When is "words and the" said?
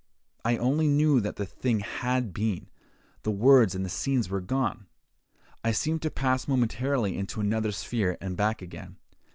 3.29-3.87